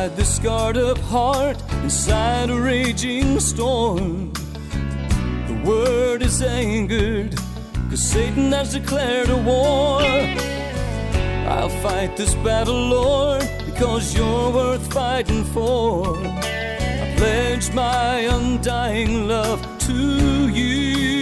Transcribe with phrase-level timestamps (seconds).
[0.00, 4.32] hide this scarred up heart inside a raging storm.
[5.46, 7.36] The word is angered,
[7.90, 10.00] cause Satan has declared a war.
[11.54, 16.16] I'll fight this battle, Lord, because you're worth fighting for.
[17.04, 20.48] I pledge my undying love to.
[20.48, 21.19] You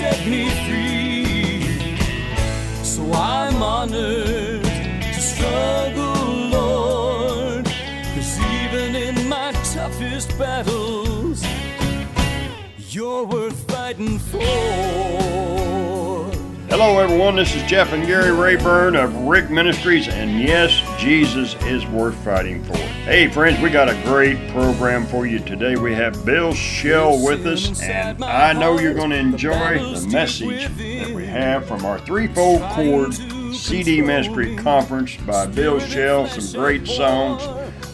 [0.00, 1.98] set me free,
[2.82, 4.64] so I'm honored
[5.14, 6.24] to struggle,
[6.56, 7.66] Lord.
[8.14, 11.44] Cause even in my toughest battles,
[12.88, 15.59] you're worth fighting for.
[16.70, 17.34] Hello, everyone.
[17.34, 22.62] This is Jeff and Gary Rayburn of Rig Ministries, and yes, Jesus is worth fighting
[22.62, 22.76] for.
[22.76, 25.74] Hey, friends, we got a great program for you today.
[25.74, 30.68] We have Bill Schell with us, and I know you're going to enjoy the message
[30.76, 33.14] that we have from our threefold chord
[33.52, 36.28] CD Ministry Conference by Bill Schell.
[36.28, 37.42] Some great songs.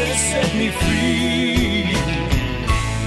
[0.00, 1.92] Has set me free.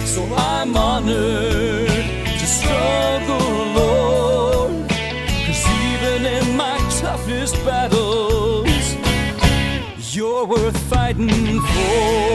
[0.06, 3.38] So I'm honored to struggle,
[3.80, 4.90] Lord.
[4.90, 8.96] Cause even in my toughest battles,
[10.14, 12.31] you're worth fighting for.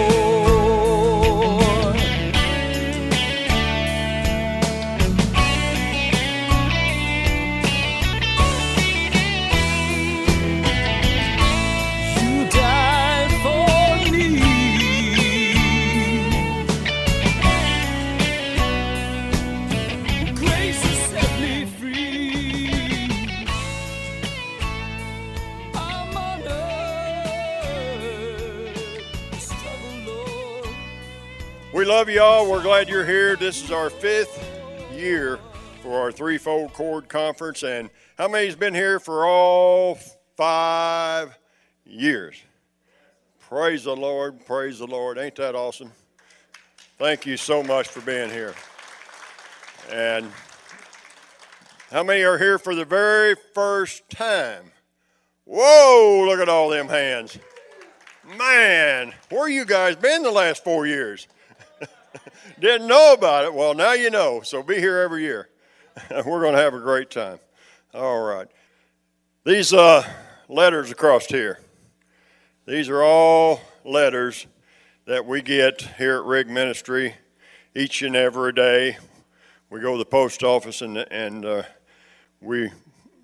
[32.17, 32.51] Y'all.
[32.51, 33.37] We're glad you're here.
[33.37, 34.43] This is our fifth
[34.91, 35.39] year
[35.83, 37.63] for our threefold chord conference.
[37.63, 39.99] And how many's been here for all
[40.35, 41.37] five
[41.85, 42.43] years?
[43.39, 44.47] Praise the Lord.
[44.47, 45.19] Praise the Lord.
[45.19, 45.93] Ain't that awesome?
[46.97, 48.55] Thank you so much for being here.
[49.93, 50.33] And
[51.91, 54.73] how many are here for the very first time?
[55.45, 57.39] Whoa, look at all them hands.
[58.39, 61.29] Man, where you guys been the last four years?
[62.61, 63.55] Didn't know about it.
[63.55, 64.41] Well, now you know.
[64.43, 65.49] So be here every year.
[66.11, 67.39] We're going to have a great time.
[67.95, 68.49] All right.
[69.45, 70.07] These uh,
[70.49, 71.61] letters across here,
[72.67, 74.47] these are all letters
[75.07, 77.15] that we get here at Rig Ministry
[77.75, 78.99] each and every day.
[79.71, 81.63] We go to the post office and, and uh,
[82.41, 82.71] we,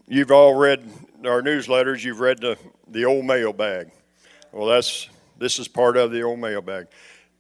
[0.06, 0.89] you've all read
[1.25, 2.56] our newsletters, you've read the,
[2.89, 3.91] the old mailbag.
[4.53, 5.09] Well, that's,
[5.39, 6.87] this is part of the old mailbag.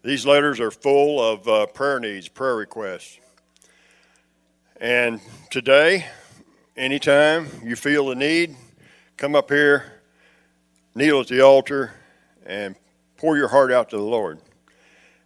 [0.04, 3.20] These letters are full of uh, prayer needs, prayer requests.
[4.80, 6.06] And today,
[6.76, 8.56] anytime you feel the need,
[9.16, 10.00] come up here,
[10.96, 11.92] kneel at the altar,
[12.44, 12.74] and
[13.16, 14.40] pour your heart out to the Lord.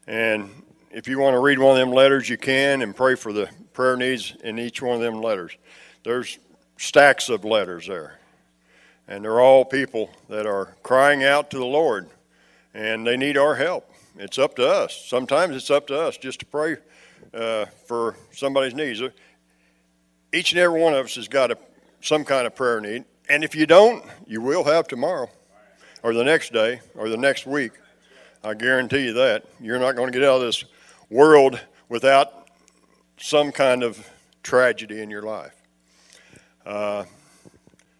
[0.07, 0.51] And
[0.91, 3.49] if you want to read one of them letters, you can and pray for the
[3.73, 5.57] prayer needs in each one of them letters.
[6.05, 6.39] There's
[6.77, 8.19] stacks of letters there.
[9.09, 12.11] And they're all people that are crying out to the Lord
[12.75, 13.91] and they need our help.
[14.19, 15.05] It's up to us.
[15.07, 16.79] Sometimes it's up to us just to pray
[17.35, 19.03] uh, for somebody's needs.
[20.33, 21.59] Each and every one of us has got a,
[22.01, 23.05] some kind of prayer need.
[23.29, 25.29] And if you don't, you will have tomorrow
[26.03, 27.73] or the next day or the next week.
[28.43, 29.45] I guarantee you that.
[29.61, 30.65] You're not going to get out of this
[31.11, 32.49] world without
[33.19, 34.09] some kind of
[34.43, 35.55] tragedy in your life.
[36.65, 37.05] Uh,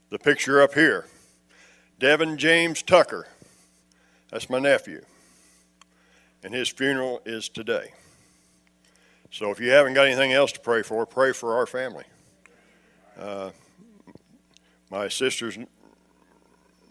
[0.09, 1.07] the picture up here
[1.99, 3.27] Devin James Tucker.
[4.31, 5.03] That's my nephew.
[6.47, 7.91] And his funeral is today.
[9.33, 12.05] So if you haven't got anything else to pray for, pray for our family.
[13.19, 13.51] Uh,
[14.89, 15.59] my sister's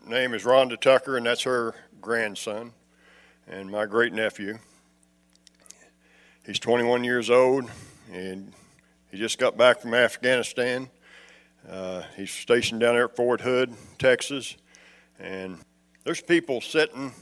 [0.06, 2.74] name is Rhonda Tucker, and that's her grandson
[3.48, 4.60] and my great nephew.
[6.46, 7.72] He's 21 years old,
[8.12, 8.51] and
[9.10, 10.90] he just got back from Afghanistan.
[11.66, 14.58] Uh, he's stationed down there at Fort Hood, Texas,
[15.18, 15.60] and
[16.04, 17.13] there's people sitting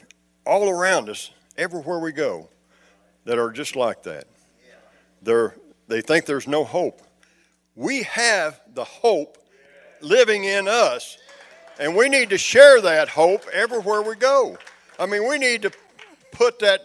[0.48, 2.50] all around us, everywhere we go,
[3.26, 4.26] that are just like that.
[5.22, 5.56] They're,
[5.88, 7.02] they think there's no hope.
[7.76, 9.38] We have the hope
[10.02, 11.18] living in us,
[11.80, 14.58] and we need to share that hope everywhere we go.
[15.00, 15.72] I mean, we need to
[16.32, 16.82] put that,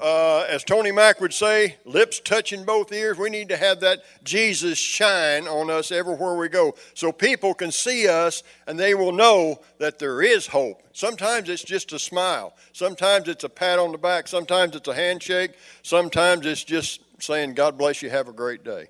[0.00, 3.18] uh, as Tony Mack would say, lips touching both ears.
[3.18, 7.72] We need to have that Jesus shine on us everywhere we go so people can
[7.72, 10.82] see us and they will know that there is hope.
[10.92, 14.94] Sometimes it's just a smile, sometimes it's a pat on the back, sometimes it's a
[14.94, 15.52] handshake,
[15.82, 18.86] sometimes it's just saying, God bless you, have a great day.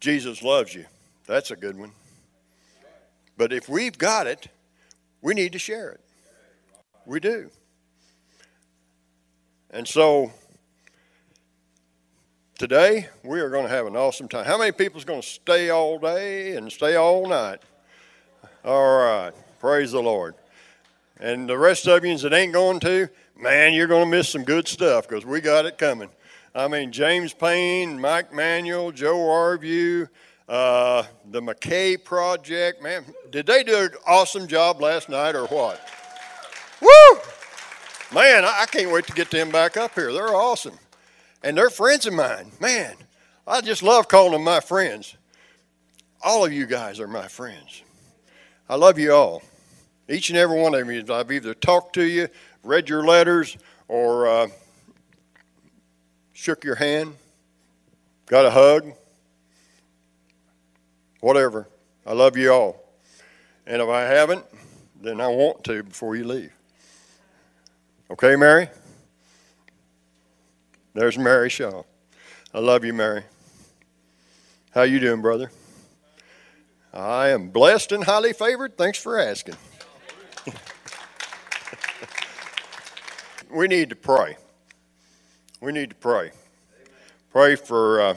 [0.00, 0.86] Jesus loves you.
[1.26, 1.92] That's a good one.
[3.36, 4.48] But if we've got it,
[5.20, 6.00] we need to share it.
[7.04, 7.50] We do.
[9.70, 10.32] And so
[12.58, 14.46] today we are going to have an awesome time.
[14.46, 17.60] How many people is going to stay all day and stay all night?
[18.64, 19.32] All right.
[19.60, 20.36] Praise the Lord.
[21.20, 24.42] And the rest of you that ain't going to, man, you're going to miss some
[24.42, 26.08] good stuff because we got it coming.
[26.54, 30.08] I mean, James Payne, Mike Manuel, Joe Arview,
[30.48, 32.82] uh, the McKay Project.
[32.82, 35.78] Man, did they do an awesome job last night or what?
[36.80, 37.20] Woo!
[38.14, 40.12] Man, I can't wait to get them back up here.
[40.12, 40.78] They're awesome.
[41.42, 42.52] And they're friends of mine.
[42.58, 42.94] Man,
[43.46, 45.14] I just love calling them my friends.
[46.22, 47.82] All of you guys are my friends.
[48.68, 49.42] I love you all.
[50.08, 51.04] Each and every one of you.
[51.12, 52.28] I've either talked to you,
[52.62, 53.58] read your letters,
[53.88, 54.48] or uh,
[56.32, 57.14] shook your hand,
[58.26, 58.92] got a hug,
[61.20, 61.68] whatever.
[62.06, 62.82] I love you all.
[63.66, 64.46] And if I haven't,
[65.00, 66.57] then I want to before you leave.
[68.10, 68.70] Okay, Mary?
[70.94, 71.82] There's Mary Shaw.
[72.54, 73.24] I love you, Mary.
[74.70, 75.50] How you doing, brother?
[76.94, 78.78] I am blessed and highly favored.
[78.78, 79.56] Thanks for asking.
[83.50, 84.38] we need to pray.
[85.60, 86.30] We need to pray.
[87.30, 88.14] Pray for uh,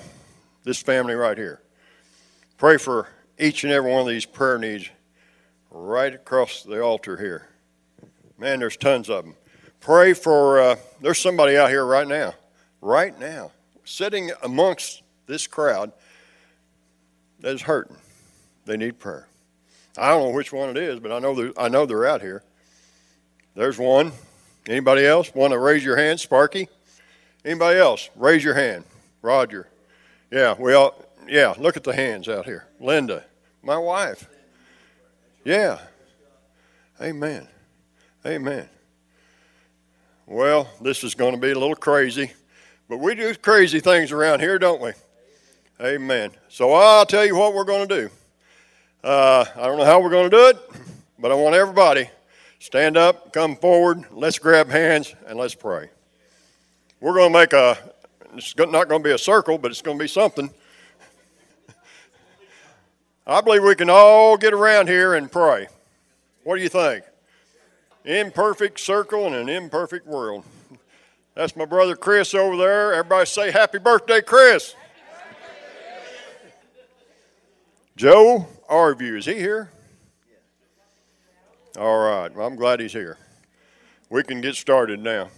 [0.63, 1.61] this family right here.
[2.57, 4.87] Pray for each and every one of these prayer needs
[5.69, 7.49] right across the altar here.
[8.37, 9.35] Man, there's tons of them.
[9.81, 12.35] Pray for, uh, there's somebody out here right now,
[12.81, 13.51] right now,
[13.83, 15.91] sitting amongst this crowd
[17.39, 17.97] that is hurting.
[18.65, 19.27] They need prayer.
[19.97, 22.21] I don't know which one it is, but I know they're, I know they're out
[22.21, 22.43] here.
[23.55, 24.11] There's one.
[24.67, 26.19] Anybody else want to raise your hand?
[26.19, 26.69] Sparky?
[27.43, 28.11] Anybody else?
[28.15, 28.85] Raise your hand.
[29.23, 29.67] Roger.
[30.31, 30.93] Yeah, well,
[31.27, 32.67] yeah, look at the hands out here.
[32.79, 33.23] Linda,
[33.63, 34.29] my wife.
[35.43, 35.79] Yeah.
[37.01, 37.47] Amen.
[38.23, 38.69] Amen.
[40.33, 42.31] Well, this is going to be a little crazy,
[42.87, 44.93] but we do crazy things around here, don't we?
[45.81, 46.31] Amen.
[46.47, 48.09] So I'll tell you what we're going to do.
[49.03, 50.57] Uh, I don't know how we're going to do it,
[51.19, 52.09] but I want everybody
[52.59, 55.89] stand up, come forward, let's grab hands, and let's pray.
[57.01, 57.77] We're going to make a,
[58.33, 60.49] it's not going to be a circle, but it's going to be something.
[63.27, 65.67] I believe we can all get around here and pray.
[66.45, 67.03] What do you think?
[68.05, 70.43] Imperfect circle in an imperfect world.
[71.35, 72.93] That's my brother Chris over there.
[72.93, 74.75] Everybody say happy birthday, Chris.
[77.95, 79.69] Joe Arview, is he here?
[81.77, 82.33] All right.
[82.35, 83.17] Well, I'm glad he's here.
[84.09, 85.29] We can get started now.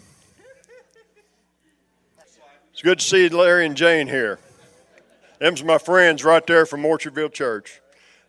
[2.71, 4.39] It's good to see Larry and Jane here.
[5.39, 7.81] Them's my friends right there from Orchardville Church.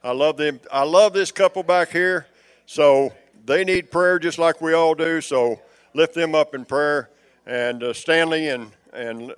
[0.02, 0.60] I love them.
[0.70, 2.26] I love this couple back here.
[2.66, 3.12] So
[3.44, 5.60] they need prayer just like we all do, so
[5.94, 7.10] lift them up in prayer.
[7.46, 9.32] and uh, Stanley and, and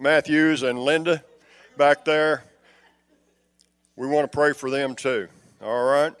[0.00, 1.22] Matthews and Linda
[1.76, 2.44] back there.
[3.96, 5.28] We want to pray for them too.
[5.62, 6.14] All right?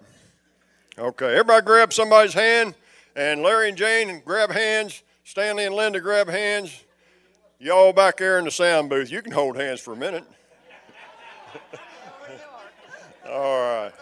[0.98, 2.74] Okay, everybody grab somebody's hand,
[3.16, 5.02] and Larry and Jane and grab hands.
[5.24, 6.84] Stanley and Linda grab hands.
[7.60, 10.24] Y'all back there in the sound booth, you can hold hands for a minute.
[13.28, 13.92] All right.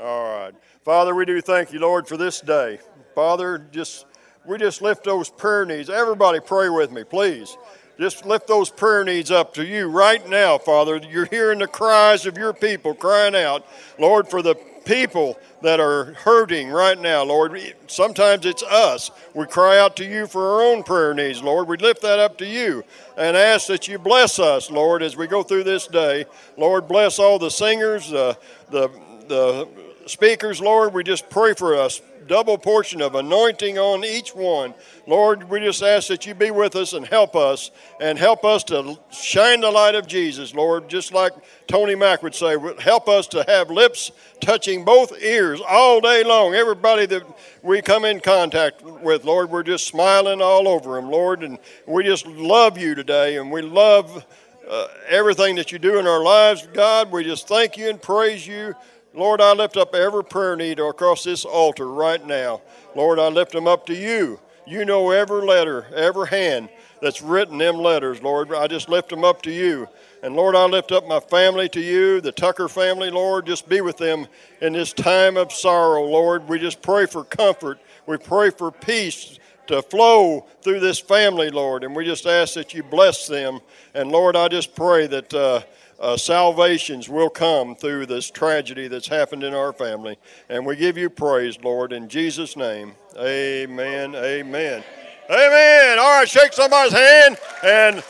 [0.00, 0.54] All right.
[0.84, 2.78] Father, we do thank you, Lord, for this day.
[3.14, 4.04] Father, just
[4.44, 5.88] we just lift those prayer needs.
[5.88, 7.56] Everybody pray with me, please.
[7.98, 10.96] Just lift those prayer needs up to you right now, Father.
[10.98, 13.66] You're hearing the cries of your people crying out,
[13.98, 17.58] Lord, for the people that are hurting right now, Lord.
[17.86, 19.10] Sometimes it's us.
[19.32, 21.66] We cry out to you for our own prayer needs, Lord.
[21.66, 22.84] We lift that up to you
[23.16, 26.26] and ask that you bless us, Lord, as we go through this day.
[26.58, 28.34] Lord, bless all the singers, uh,
[28.70, 28.90] the
[29.28, 29.66] the
[30.06, 30.94] speakers, Lord.
[30.94, 34.74] We just pray for us double portion of anointing on each one.
[35.06, 37.70] Lord, we just ask that you be with us and help us
[38.00, 41.32] and help us to shine the light of Jesus, Lord, just like
[41.66, 46.54] Tony Mack would say, help us to have lips touching both ears all day long.
[46.54, 47.24] Everybody that
[47.62, 52.04] we come in contact with, Lord, we're just smiling all over them, Lord, and we
[52.04, 54.24] just love you today and we love
[54.68, 57.12] uh, everything that you do in our lives, God.
[57.12, 58.74] We just thank you and praise you.
[59.14, 62.60] Lord, I lift up every prayer need across this altar right now.
[62.96, 64.40] Lord, I lift them up to you.
[64.66, 66.68] You know every letter, every hand
[67.00, 68.52] that's written them letters, Lord.
[68.52, 69.86] I just lift them up to you.
[70.24, 73.46] And Lord, I lift up my family to you, the Tucker family, Lord.
[73.46, 74.26] Just be with them
[74.60, 76.48] in this time of sorrow, Lord.
[76.48, 77.78] We just pray for comfort.
[78.06, 81.84] We pray for peace to flow through this family, Lord.
[81.84, 83.60] And we just ask that you bless them.
[83.94, 85.32] And Lord, I just pray that.
[85.32, 85.60] Uh,
[86.04, 90.18] uh, salvations will come through this tragedy that's happened in our family.
[90.50, 92.92] And we give you praise, Lord, in Jesus' name.
[93.18, 94.14] Amen.
[94.14, 94.84] Amen.
[95.30, 95.98] Amen.
[95.98, 98.04] All right, shake somebody's hand and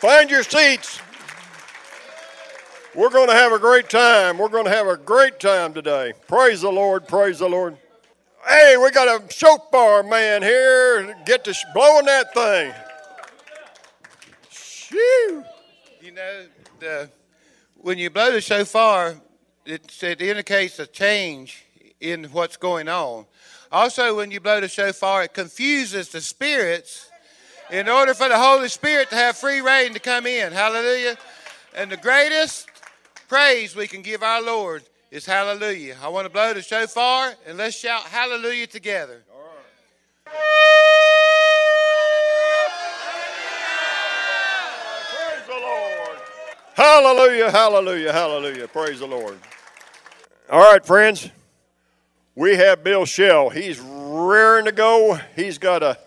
[0.00, 1.00] find your seats.
[2.96, 4.38] We're going to have a great time.
[4.38, 6.12] We're going to have a great time today.
[6.26, 7.06] Praise the Lord.
[7.06, 7.76] Praise the Lord.
[8.48, 11.16] Hey, we got a shofar man here.
[11.24, 12.72] Get to blowing that thing.
[14.50, 15.44] Shoo
[16.16, 16.46] know,
[16.80, 17.10] the,
[17.76, 19.16] when you blow the shofar,
[19.66, 21.64] it, it indicates a change
[22.00, 23.26] in what's going on.
[23.70, 27.10] Also, when you blow the shofar, it confuses the spirits
[27.70, 30.52] in order for the Holy Spirit to have free reign to come in.
[30.52, 31.16] Hallelujah.
[31.74, 32.68] And the greatest
[33.28, 35.96] praise we can give our Lord is hallelujah.
[36.02, 39.22] I want to blow the shofar and let's shout hallelujah together.
[46.76, 48.68] Hallelujah, hallelujah, hallelujah.
[48.68, 49.38] Praise the Lord.
[50.50, 51.30] All right, friends.
[52.34, 53.48] We have Bill Schell.
[53.48, 55.18] He's raring to go.
[55.34, 55.98] He's got a,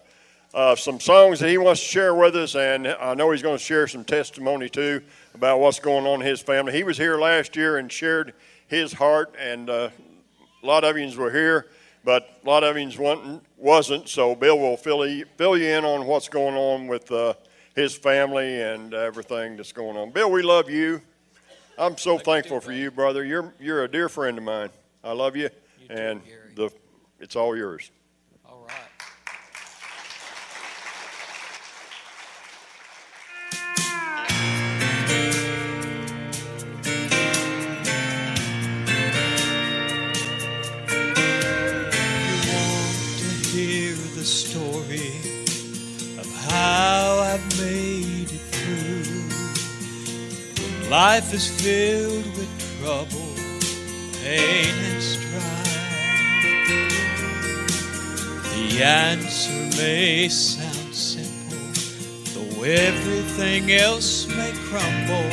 [0.54, 3.58] uh, some songs that he wants to share with us, and I know he's going
[3.58, 5.02] to share some testimony too
[5.34, 6.72] about what's going on in his family.
[6.72, 8.36] He was here last year and shared
[8.68, 9.90] his heart, and uh,
[10.62, 11.66] a lot of you were here,
[12.04, 14.08] but a lot of you wasn't.
[14.08, 17.12] So Bill will fill you, fill you in on what's going on with.
[17.12, 17.34] Uh,
[17.76, 20.12] his family and everything that's going on.
[20.12, 21.02] Bill, we love you.
[21.78, 23.24] I'm so thankful for you, brother.
[23.24, 24.70] You're you're a dear friend of mine.
[25.04, 25.50] I love you,
[25.90, 26.22] and
[26.56, 26.70] the
[27.20, 27.92] it's all yours.
[50.90, 52.50] Life is filled with
[52.82, 53.34] trouble,
[54.24, 55.70] pain, and strife,
[58.56, 61.60] the answer may sound simple,
[62.34, 65.30] though everything else may crumble.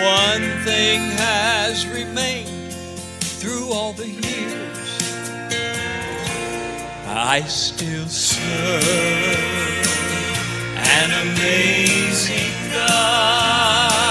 [0.00, 2.72] One thing has remained
[3.40, 4.98] through all the years.
[7.08, 8.84] I still serve
[10.76, 14.01] an amazing God.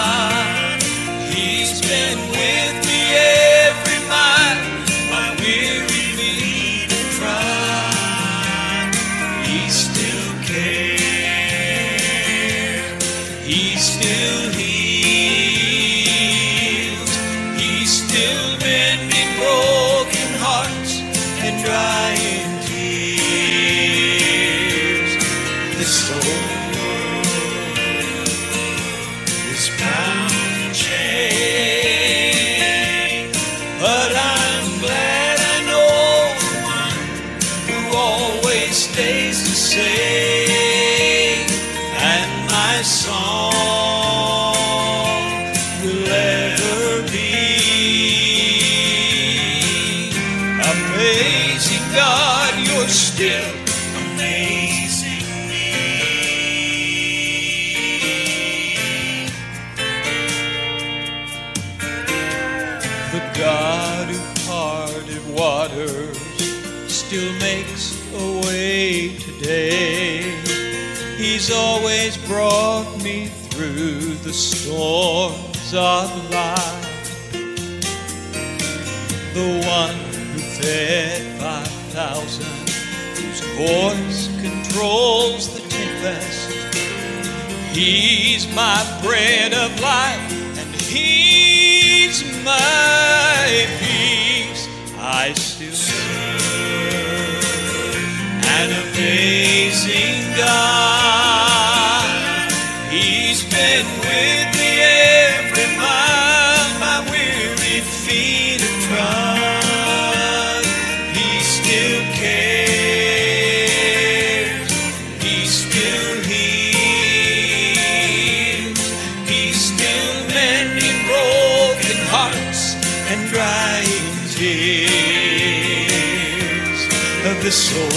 [127.52, 127.91] This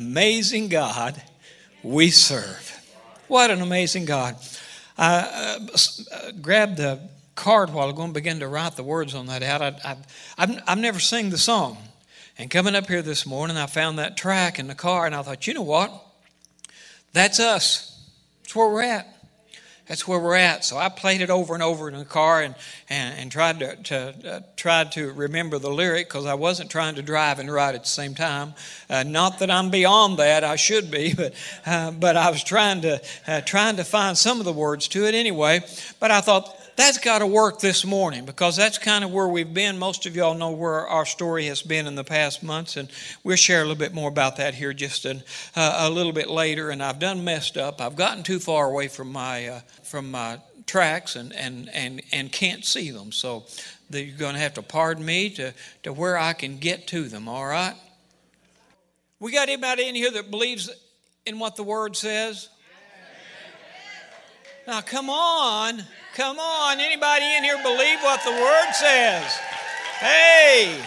[0.00, 1.20] amazing God
[1.82, 2.66] we serve.
[3.28, 4.34] What an amazing God.
[4.96, 5.76] I uh,
[6.12, 7.00] uh, grabbed the
[7.34, 9.62] card while ago and began to begin to write the words on that out.
[9.62, 9.96] I,
[10.38, 11.76] I, I've, never sing the song.
[12.38, 15.22] And coming up here this morning, I found that track in the car and I
[15.22, 15.92] thought, you know what?
[17.12, 18.02] That's us.
[18.42, 19.06] That's where we're at.
[19.90, 20.64] That's where we're at.
[20.64, 22.54] So I played it over and over in the car and,
[22.88, 26.94] and, and tried to, to uh, tried to remember the lyric because I wasn't trying
[26.94, 28.54] to drive and write at the same time.
[28.88, 31.34] Uh, not that I'm beyond that, I should be, but
[31.66, 35.06] uh, but I was trying to uh, trying to find some of the words to
[35.06, 35.58] it anyway.
[35.98, 39.52] But I thought that's got to work this morning because that's kind of where we've
[39.52, 39.78] been.
[39.78, 42.90] Most of y'all know where our story has been in the past months, and
[43.22, 45.14] we'll share a little bit more about that here just uh,
[45.56, 46.70] a little bit later.
[46.70, 47.80] And I've done messed up.
[47.80, 52.32] I've gotten too far away from my uh, from my tracks and and and and
[52.32, 53.12] can't see them.
[53.12, 53.44] So
[53.90, 57.28] you're going to have to pardon me to to where I can get to them.
[57.28, 57.74] All right.
[59.18, 60.70] We got anybody in here that believes
[61.26, 62.48] in what the word says?
[64.66, 65.82] Now, come on.
[66.14, 66.80] Come on.
[66.80, 69.24] Anybody in here believe what the word says?
[69.98, 70.80] Hey.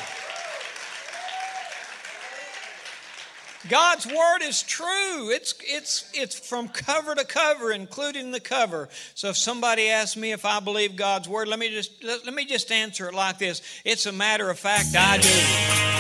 [3.70, 5.30] God's word is true.
[5.30, 8.90] It's it's it's from cover to cover, including the cover.
[9.16, 12.34] So if somebody asks me if I believe God's word, let me just let, let
[12.34, 13.62] me just answer it like this.
[13.86, 15.93] It's a matter of fact I do.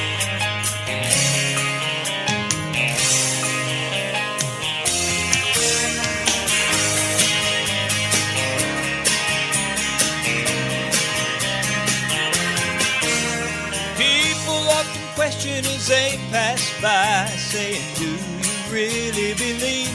[15.62, 19.92] Saint passed by saying, Do you really believe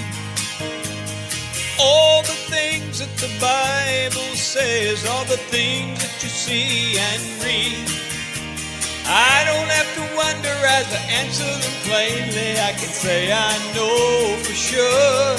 [1.81, 7.89] all the things that the Bible says, all the things that you see and read?
[9.09, 12.61] I don't have to wonder as I answer them plainly.
[12.61, 15.37] I can say I know for sure.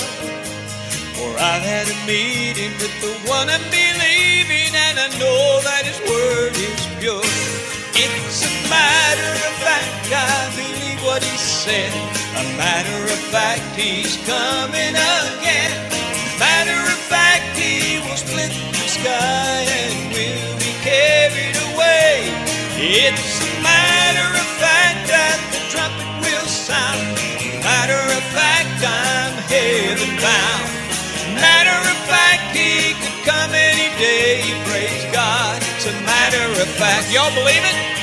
[1.13, 5.99] For I've had a meeting with the one I'm believing, and I know that his
[6.09, 7.21] word is pure.
[7.93, 11.91] It's a matter of fact, I believe what he said.
[12.37, 15.73] A matter of fact, he's coming again.
[16.39, 22.31] Matter of fact, he will split the sky and will be carried away.
[22.79, 27.03] It's a matter of fact that the trumpet will sound.
[27.59, 30.69] Matter of fact, I'm heaven bound.
[31.35, 34.47] Matter of fact, he could come any day.
[34.63, 35.59] Praise God.
[35.75, 37.11] It's a matter of fact.
[37.11, 37.98] Y'all believe it?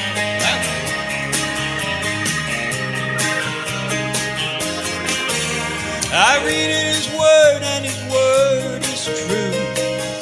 [6.18, 9.52] I read in his word and his word is true.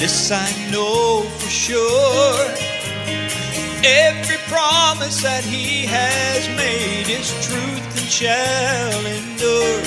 [0.03, 2.51] This I know for sure.
[3.87, 9.79] Every promise that he has made is truth and shall endure.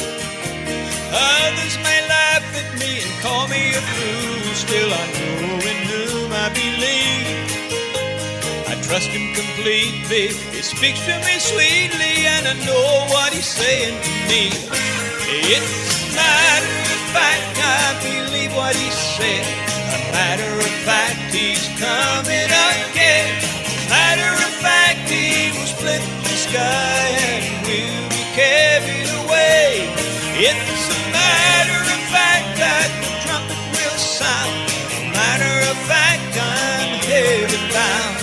[1.12, 4.56] Others may laugh at me and call me a fool.
[4.56, 7.52] Still, I know in whom I believe.
[8.72, 10.32] I trust him completely.
[10.56, 14.56] He speaks to me sweetly, and I know what he's saying to me.
[15.30, 19.46] It's matter of fact, I believe what he said.
[19.94, 23.30] A matter of fact, he's coming again.
[23.90, 29.88] Matter of fact, he will split the sky and we'll be carried away.
[30.38, 34.54] It's a matter of fact that the trumpet will sound.
[35.14, 38.18] Matter of fact, I'm heaven bound.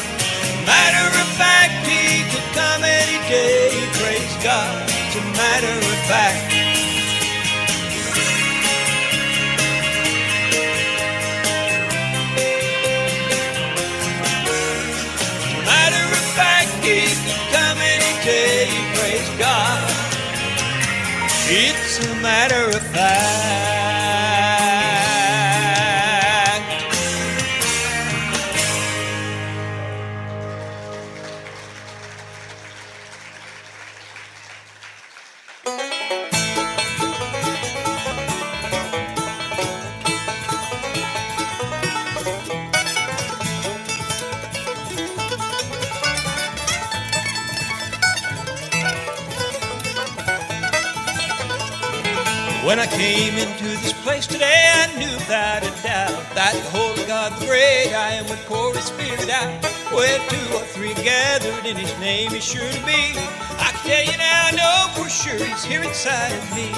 [0.66, 3.72] Matter of fact, he could come any day.
[3.98, 4.85] Praise God.
[4.87, 6.43] It's a matter of fact.
[22.48, 23.34] Matter of fact.
[53.05, 57.45] Came into this place today, I knew without a doubt that the Holy God, the
[57.45, 59.61] great I am, would pour His Spirit out.
[59.93, 63.12] Where two or three gathered in His name, He's sure to be.
[63.61, 66.73] I can tell you now, I know for sure He's here inside of me.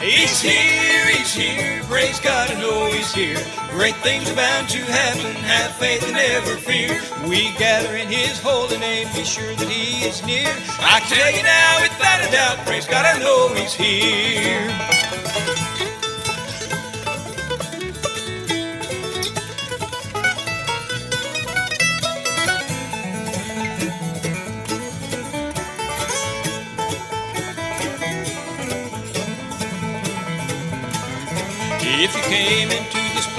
[0.00, 1.82] He's here, He's here.
[1.84, 3.44] Praise God, I know He's here.
[3.76, 5.36] Great things are bound to happen.
[5.44, 6.96] Have faith and never fear.
[7.28, 9.06] We gather in His holy name.
[9.12, 10.48] Be sure that He is near.
[10.80, 12.56] I can tell you now, without a doubt.
[12.64, 14.99] Praise God, I know He's here.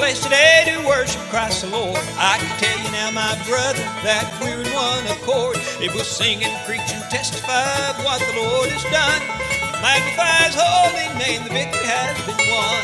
[0.01, 4.25] Place today to worship Christ the Lord, I can tell you now, my brother, that
[4.41, 5.61] we're in one accord.
[5.77, 9.21] If we'll sing and preach and testify of what the Lord has done,
[9.77, 12.81] magnify His holy name, the victory has been won.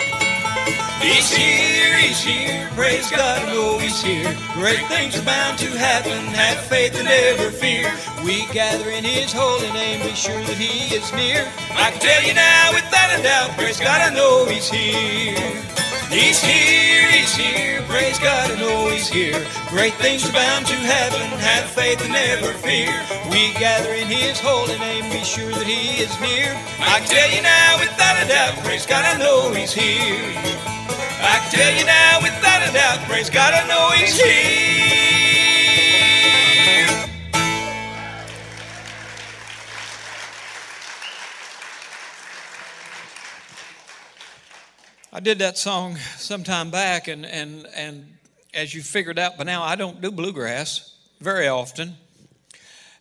[1.01, 4.29] He's here, He's here, praise God, I know He's here.
[4.53, 7.89] Great things are bound to happen, have faith and never fear.
[8.21, 11.49] We gather in His holy name, be sure that He is near.
[11.73, 15.65] I can tell you now, without a doubt, praise God, I know He's here.
[16.09, 16.96] He's here,
[17.27, 19.45] He's here, praise God, I know He's here.
[19.67, 22.87] Great things are bound to happen, have faith and never fear.
[23.29, 26.55] We gather in His holy name, be sure that He is near.
[26.79, 30.23] I tell you now, without a doubt, praise God, I know He's here.
[31.19, 34.76] I tell you now without a doubt, praise God, I know He's here.
[45.17, 48.05] I did that song some time back, and, and, and
[48.53, 51.95] as you figured out by now, I don't do bluegrass very often.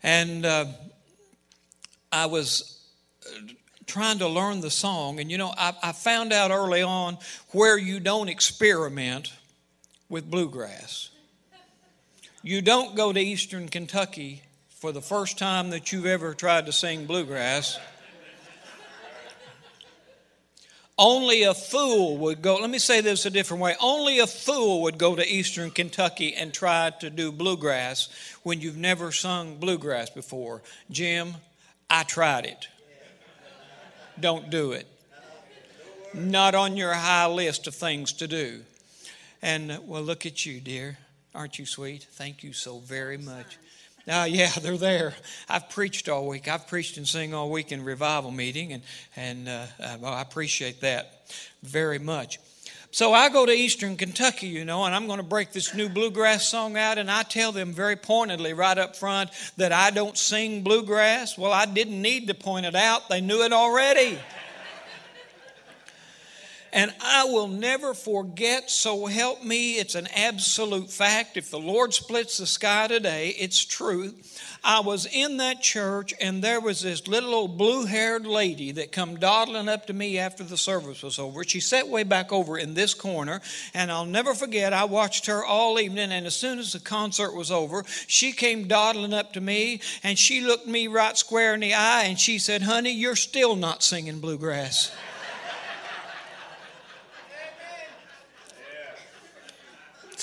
[0.02, 0.64] And uh,
[2.11, 2.83] I was
[3.85, 7.18] trying to learn the song, and you know, I, I found out early on
[7.50, 9.35] where you don't experiment
[10.09, 11.11] with bluegrass.
[12.42, 16.72] You don't go to Eastern Kentucky for the first time that you've ever tried to
[16.72, 17.79] sing bluegrass.
[20.99, 23.77] Only a fool would go, let me say this a different way.
[23.83, 28.09] Only a fool would go to eastern Kentucky and try to do bluegrass
[28.45, 30.63] when you've never sung bluegrass before.
[30.91, 31.35] Jim,
[31.91, 32.69] I tried it.
[34.19, 34.87] Don't do it.
[36.15, 38.63] Not on your high list of things to do.
[39.43, 40.97] And well, look at you, dear.
[41.35, 42.07] Aren't you sweet?
[42.13, 43.59] Thank you so very much.
[44.07, 45.14] Now, yeah, they're there.
[45.49, 46.49] I've preached all week.
[46.49, 48.83] I've preached and sing all week in revival meeting, and
[49.16, 51.31] and uh, uh, I appreciate that
[51.62, 52.38] very much.
[52.92, 55.88] So I go to Eastern Kentucky, you know, and I'm going to break this new
[55.88, 60.16] bluegrass song out, and I tell them very pointedly right up front that I don't
[60.16, 61.37] sing bluegrass.
[61.37, 64.19] Well, I didn't need to point it out; they knew it already.
[66.77, 71.39] And I will never forget, so help me, it's an absolute fact.
[71.39, 74.12] If the Lord splits the sky today, it's true.
[74.62, 79.17] I was in that church and there was this little old blue-haired lady that come
[79.17, 81.45] dawdling up to me after the service was over.
[81.45, 83.41] She sat way back over in this corner,
[83.73, 87.35] and I'll never forget, I watched her all evening, and as soon as the concert
[87.35, 91.61] was over, she came dawdling up to me and she looked me right square in
[91.61, 94.93] the eye and she said, Honey, you're still not singing bluegrass.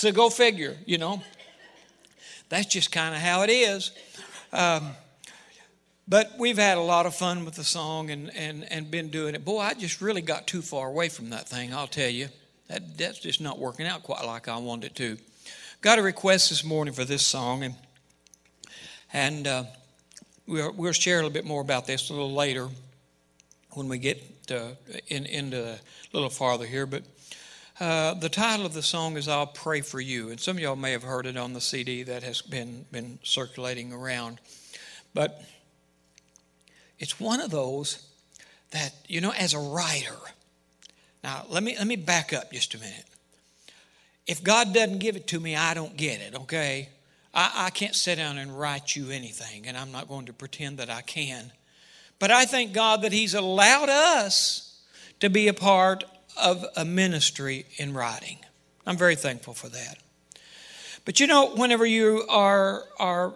[0.04, 1.22] So go figure, you know.
[2.50, 3.90] That's just kind of how it is.
[4.52, 4.90] Um,
[6.06, 9.34] but we've had a lot of fun with the song and, and, and been doing
[9.34, 9.46] it.
[9.46, 12.28] Boy, I just really got too far away from that thing, I'll tell you.
[12.68, 15.16] That, that's just not working out quite like I wanted it to.
[15.80, 17.74] Got a request this morning for this song, and,
[19.10, 19.64] and uh,
[20.46, 22.68] we'll, we'll share a little bit more about this a little later
[23.70, 24.72] when we get uh,
[25.08, 25.78] in, into a
[26.12, 26.84] little farther here.
[26.84, 27.04] But
[27.80, 30.30] uh, the title of the song is I'll Pray for You.
[30.30, 33.18] And some of y'all may have heard it on the CD that has been, been
[33.24, 34.38] circulating around.
[35.12, 35.42] But
[37.00, 38.06] it's one of those
[38.70, 40.16] that, you know, as a writer,
[41.24, 43.06] now let me, let me back up just a minute.
[44.26, 46.88] If God doesn't give it to me, I don't get it, okay?
[47.34, 50.78] I, I can't sit down and write you anything, and I'm not going to pretend
[50.78, 51.52] that I can.
[52.18, 54.80] But I thank God that He's allowed us
[55.20, 56.04] to be a part
[56.36, 58.38] of a ministry in writing.
[58.86, 59.98] I'm very thankful for that.
[61.04, 63.34] But you know, whenever you are, are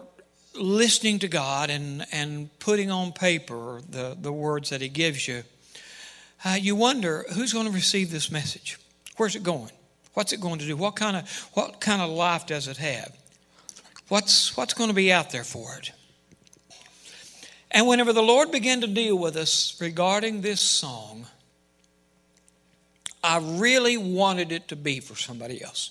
[0.54, 5.42] listening to God and, and putting on paper the, the words that He gives you,
[6.44, 8.78] uh, you wonder who's going to receive this message?
[9.16, 9.70] Where's it going?
[10.14, 10.76] What's it going to do?
[10.76, 13.16] What kind of, what kind of life does it have?
[14.08, 15.92] What's, what's going to be out there for it?
[17.70, 21.26] And whenever the Lord began to deal with us regarding this song,
[23.28, 25.90] I really wanted it to be for somebody else.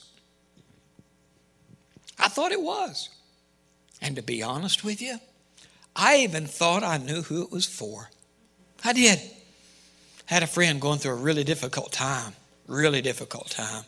[2.17, 3.10] I thought it was.
[4.02, 5.19] And to be honest with you,
[5.95, 8.10] I even thought I knew who it was for.
[8.84, 9.21] I did.
[10.26, 12.34] Had a friend going through a really difficult time,
[12.65, 13.84] really difficult time.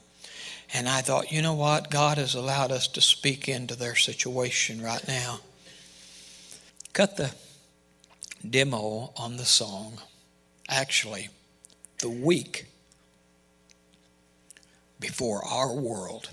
[0.72, 1.90] And I thought, you know what?
[1.90, 5.40] God has allowed us to speak into their situation right now.
[6.94, 7.32] Cut the
[8.48, 9.94] demo on the song,
[10.70, 11.30] actually,
[11.98, 12.69] the week
[15.00, 16.30] before our world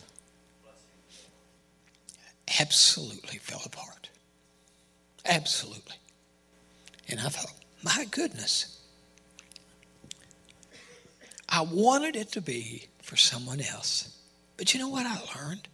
[2.61, 4.09] absolutely fell apart.
[5.24, 5.96] Absolutely.
[7.09, 7.52] And I thought,
[7.83, 8.81] my goodness,
[11.48, 14.16] I wanted it to be for someone else.
[14.57, 15.68] But you know what I learned?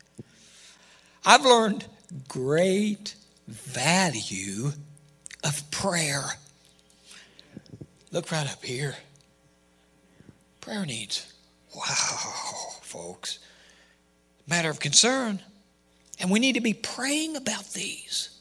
[1.25, 1.87] I've learned
[2.29, 3.15] great
[3.47, 4.73] value
[5.45, 6.25] of prayer.
[8.11, 8.97] Look right up here.
[10.61, 11.32] Prayer needs.
[11.75, 13.39] Wow folks.
[14.47, 15.41] Matter of concern.
[16.21, 18.39] And we need to be praying about these.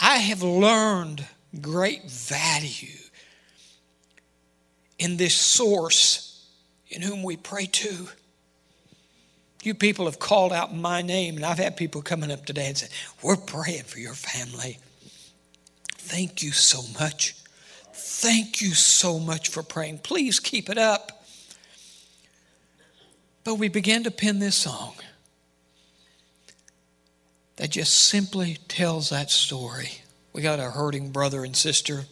[0.00, 1.24] I have learned
[1.60, 2.98] great value
[4.98, 6.48] in this source
[6.88, 8.08] in whom we pray to.
[9.62, 12.76] You people have called out my name, and I've had people coming up today and
[12.76, 12.88] say,
[13.22, 14.78] We're praying for your family.
[15.92, 17.36] Thank you so much.
[17.92, 19.98] Thank you so much for praying.
[19.98, 21.21] Please keep it up.
[23.44, 24.94] But we began to pen this song
[27.56, 29.90] that just simply tells that story.
[30.32, 32.04] We got a hurting brother and sister.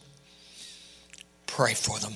[1.47, 2.14] Pray for them.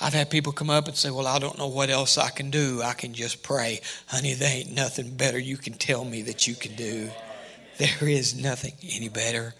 [0.00, 2.50] I've had people come up and say, Well, I don't know what else I can
[2.50, 2.80] do.
[2.82, 3.80] I can just pray.
[4.06, 7.10] Honey, there ain't nothing better you can tell me that you can do.
[7.78, 9.54] There is nothing any better.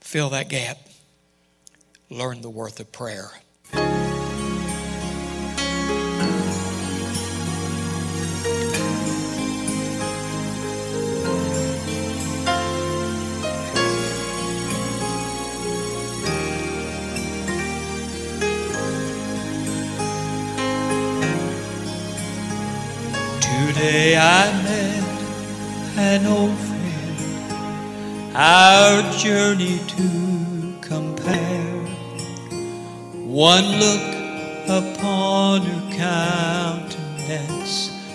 [0.00, 0.78] Fill that gap.
[2.10, 3.30] Learn the worth of prayer.
[23.98, 25.06] Day I met
[26.10, 27.18] an old friend,
[28.36, 30.08] our journey to
[30.90, 31.80] compare.
[33.50, 34.06] One look
[34.80, 37.74] upon her countenance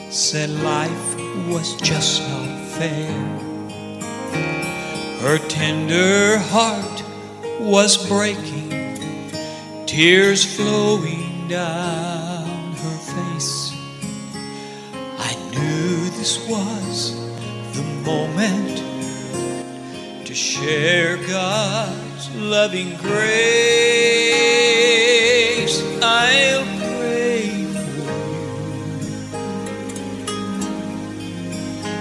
[0.10, 1.10] said life
[1.52, 3.14] was just not fair.
[5.24, 6.98] Her tender heart
[7.60, 8.70] was breaking,
[9.86, 12.23] tears flowing down
[15.64, 17.16] knew this was
[17.78, 18.78] the moment
[20.26, 23.14] to share God's loving grace.
[26.02, 26.66] I'll
[26.98, 28.44] pray for you.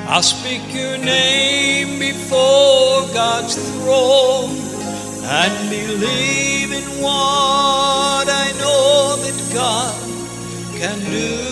[0.08, 4.56] I'll speak your name before God's throne
[5.24, 10.00] and believe in what I know that God
[10.80, 11.51] can do.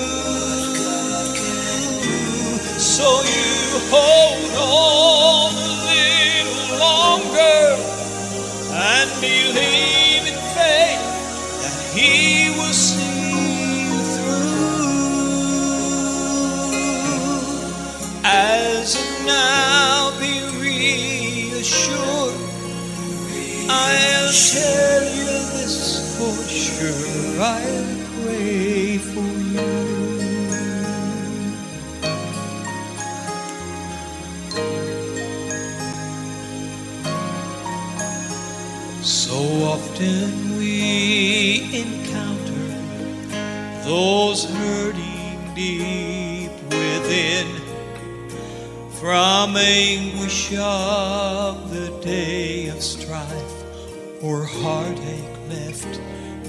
[50.59, 56.01] Of the day of strife or heartache left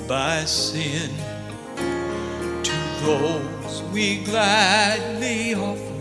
[0.07, 1.11] by sin.
[2.63, 5.91] To those we gladly offer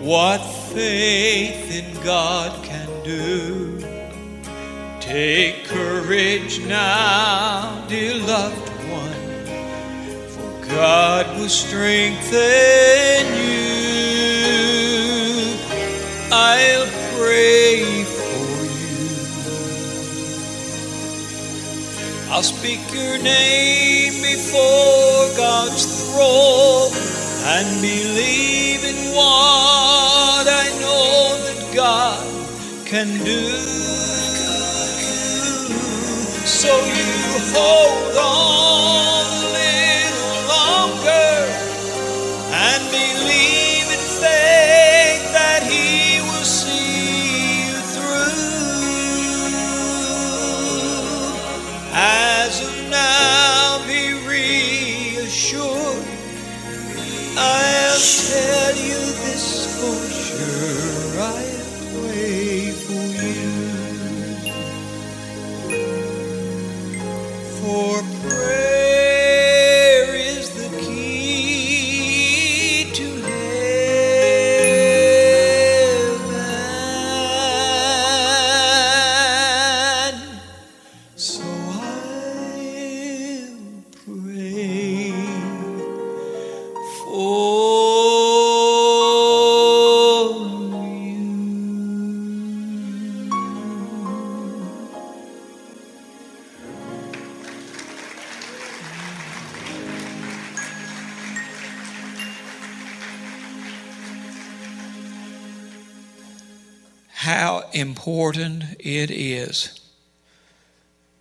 [0.00, 3.80] what faith in God can do.
[5.00, 9.46] Take courage now, dear loved one,
[10.28, 13.45] for God will strengthen you.
[22.36, 26.92] I'll speak your name before God's throne
[27.46, 32.26] and believe in what I know that God
[32.84, 33.56] can do.
[36.44, 37.14] So you
[37.56, 38.65] hold on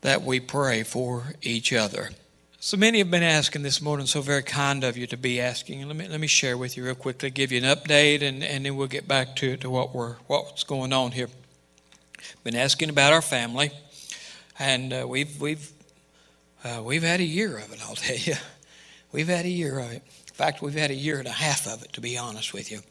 [0.05, 2.11] that we pray for each other.
[2.59, 5.87] So many have been asking this morning, so very kind of you to be asking.
[5.87, 8.63] Let me let me share with you real quickly, give you an update, and, and
[8.63, 11.27] then we'll get back to, to what we're what's going on here.
[12.43, 13.71] Been asking about our family,
[14.59, 15.71] and uh, we've we've
[16.63, 17.79] uh, we've had a year of it.
[17.83, 18.35] I'll tell you,
[19.11, 20.03] we've had a year of it.
[20.27, 22.71] In fact, we've had a year and a half of it, to be honest with
[22.71, 22.81] you.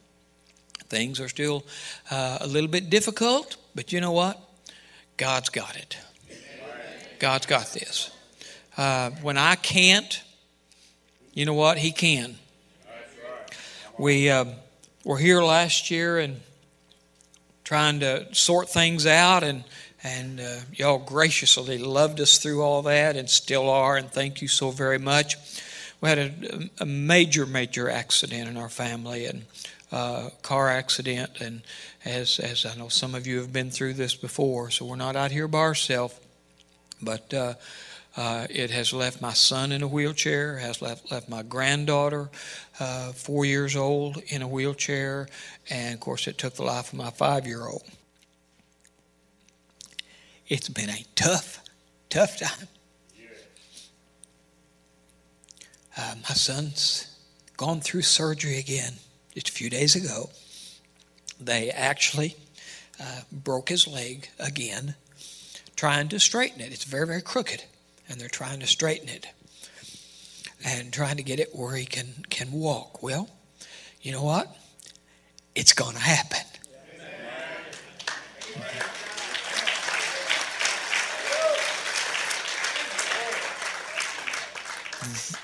[0.88, 1.64] Things are still
[2.10, 4.40] uh, a little bit difficult, but you know what?
[5.16, 5.96] God's got it.
[7.24, 8.10] God's got this.
[8.76, 10.22] Uh, when I can't,
[11.32, 11.78] you know what?
[11.78, 12.36] He can.
[13.98, 14.44] We uh,
[15.06, 16.42] were here last year and
[17.64, 19.64] trying to sort things out, and
[20.02, 24.48] and uh, y'all graciously loved us through all that, and still are, and thank you
[24.48, 25.36] so very much.
[26.02, 29.46] We had a, a major, major accident in our family, and
[29.90, 31.62] uh, car accident, and
[32.04, 35.16] as as I know some of you have been through this before, so we're not
[35.16, 36.20] out here by ourselves.
[37.00, 37.54] But uh,
[38.16, 42.30] Uh, it has left my son in a wheelchair, has left, left my granddaughter,
[42.78, 45.26] uh, four years old, in a wheelchair,
[45.68, 47.82] and of course, it took the life of my five year old.
[50.46, 51.58] It's been a tough,
[52.08, 52.68] tough time.
[55.96, 57.18] Uh, my son's
[57.56, 58.94] gone through surgery again
[59.34, 60.30] just a few days ago.
[61.40, 62.36] They actually
[63.00, 64.94] uh, broke his leg again,
[65.76, 66.72] trying to straighten it.
[66.72, 67.64] It's very, very crooked,
[68.08, 69.26] and they're trying to straighten it
[70.64, 73.02] and trying to get it where he can, can walk.
[73.02, 73.28] Well,
[74.00, 74.54] you know what?
[75.54, 76.40] It's going to happen.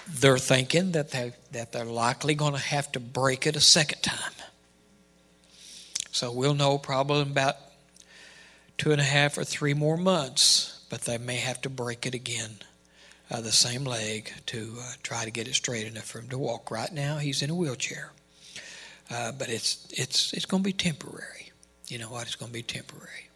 [0.08, 4.02] They're thinking that they that they're likely going to have to break it a second
[4.02, 4.32] time.
[6.12, 7.56] So we'll know probably about
[8.80, 12.14] two and a half or three more months, but they may have to break it
[12.14, 12.50] again,
[13.30, 16.38] uh, the same leg, to uh, try to get it straight enough for him to
[16.38, 16.70] walk.
[16.70, 18.10] Right now, he's in a wheelchair,
[19.10, 21.52] uh, but it's it's it's going to be temporary.
[21.88, 22.22] You know what?
[22.22, 23.28] It's going to be temporary.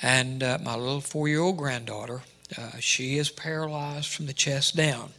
[0.00, 2.22] And uh, my little four-year-old granddaughter,
[2.56, 5.10] uh, she is paralyzed from the chest down.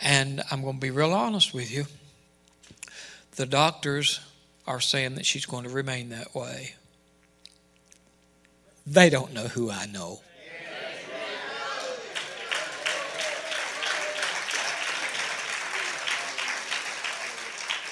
[0.00, 1.84] And I'm going to be real honest with you.
[3.36, 4.20] The doctors
[4.66, 6.74] are saying that she's going to remain that way.
[8.86, 10.20] They don't know who I know.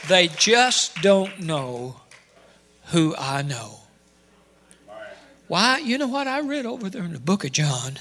[0.09, 1.97] They just don't know
[2.87, 3.79] who I know.
[5.47, 5.79] Why?
[5.79, 6.27] You know what?
[6.27, 7.99] I read over there in the book of John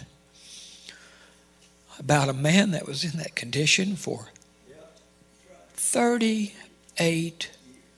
[2.00, 4.30] about a man that was in that condition for
[5.76, 7.52] 38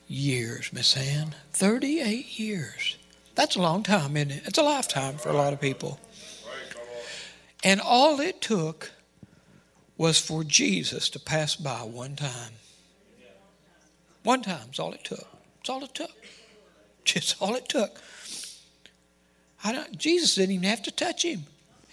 [0.06, 1.34] years, Miss Ann.
[1.52, 2.96] 38 years.
[3.34, 4.42] That's a long time, isn't it?
[4.46, 5.98] It's a lifetime for a lot of people.
[7.62, 8.92] And all it took
[9.96, 12.52] was for Jesus to pass by one time.
[14.22, 15.26] One time is all it took.
[15.60, 16.10] It's all it took.
[17.04, 18.00] Just all it took.
[19.62, 21.44] I don't, Jesus didn't even have to touch him.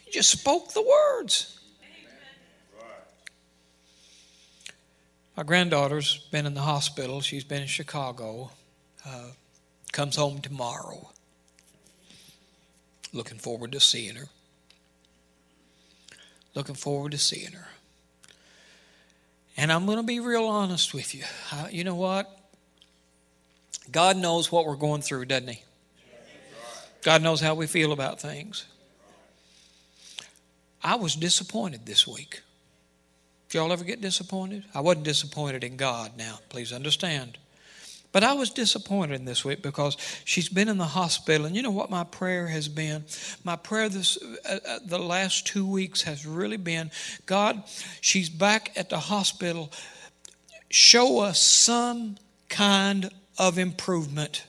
[0.03, 1.57] He just spoke the words.
[5.35, 7.21] My granddaughter's been in the hospital.
[7.21, 8.51] She's been in Chicago.
[9.05, 9.29] Uh,
[9.91, 11.09] comes home tomorrow.
[13.13, 14.27] Looking forward to seeing her.
[16.53, 17.67] Looking forward to seeing her.
[19.57, 21.23] And I'm going to be real honest with you.
[21.71, 22.29] You know what?
[23.91, 25.63] God knows what we're going through, doesn't He?
[27.01, 28.65] God knows how we feel about things.
[30.83, 32.41] I was disappointed this week.
[33.51, 34.63] Did y'all ever get disappointed?
[34.73, 37.37] I wasn't disappointed in God now, please understand.
[38.13, 41.61] But I was disappointed in this week because she's been in the hospital, and you
[41.61, 43.03] know what my prayer has been.
[43.43, 44.17] My prayer this
[44.49, 46.91] uh, uh, the last two weeks has really been,
[47.25, 47.61] God,
[47.99, 49.69] she's back at the hospital.
[50.69, 52.15] Show us some
[52.47, 54.45] kind of improvement.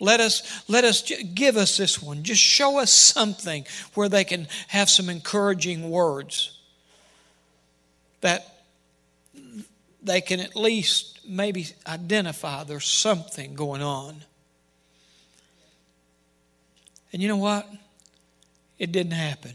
[0.00, 2.22] Let us let us give us this one.
[2.22, 6.56] Just show us something where they can have some encouraging words
[8.20, 8.64] that
[10.02, 14.24] they can at least maybe identify there's something going on.
[17.12, 17.68] And you know what?
[18.78, 19.54] It didn't happen.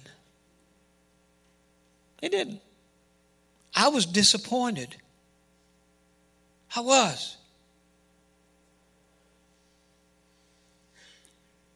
[2.22, 2.61] It didn't.
[3.76, 4.95] I was disappointed.
[6.76, 7.38] I was.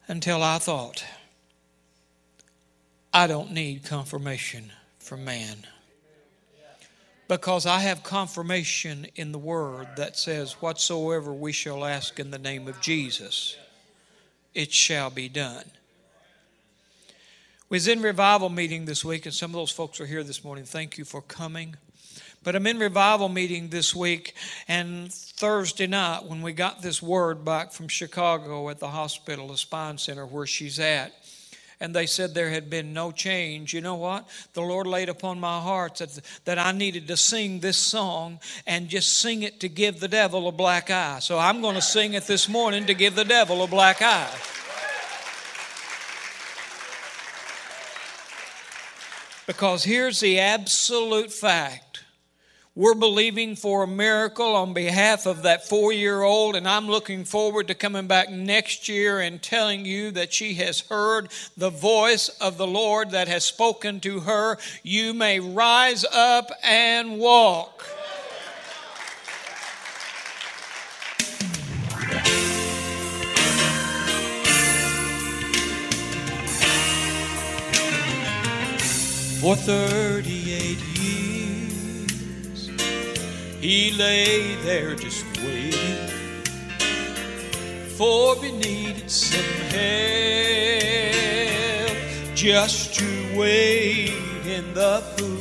[0.06, 1.04] Until I thought,
[3.12, 5.66] I don't need confirmation from man
[7.30, 12.40] because I have confirmation in the Word that says, Whatsoever we shall ask in the
[12.40, 13.56] name of Jesus,
[14.52, 15.62] it shall be done.
[17.68, 20.42] We was in revival meeting this week, and some of those folks are here this
[20.42, 20.64] morning.
[20.64, 21.76] Thank you for coming.
[22.42, 24.34] But I'm in revival meeting this week,
[24.66, 29.56] and Thursday night, when we got this word back from Chicago at the hospital, the
[29.56, 31.12] spine center where she's at,
[31.80, 33.72] and they said there had been no change.
[33.72, 34.28] You know what?
[34.52, 38.88] The Lord laid upon my heart that, that I needed to sing this song and
[38.88, 41.20] just sing it to give the devil a black eye.
[41.20, 44.30] So I'm going to sing it this morning to give the devil a black eye.
[49.46, 51.89] Because here's the absolute fact
[52.76, 57.24] we're believing for a miracle on behalf of that four year old, and I'm looking
[57.24, 62.28] forward to coming back next year and telling you that she has heard the voice
[62.40, 64.56] of the Lord that has spoken to her.
[64.84, 67.82] You may rise up and walk.
[79.40, 81.29] For 38 years,
[83.60, 86.08] he lay there just waiting.
[87.96, 89.80] For we needed some help
[92.34, 94.14] just to wait
[94.46, 95.36] in the pool.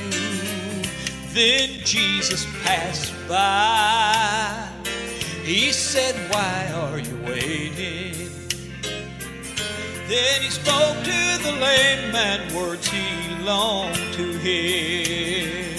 [1.33, 4.67] Then Jesus passed by.
[5.43, 8.29] He said, Why are you waiting?
[10.09, 15.78] Then he spoke to the lame man words he longed to hear.